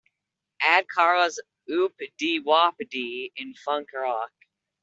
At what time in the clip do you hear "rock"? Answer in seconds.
3.93-4.31